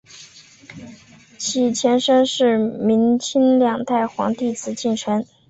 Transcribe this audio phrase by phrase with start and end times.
[1.37, 5.23] 其前身是明清两代皇宫紫禁城。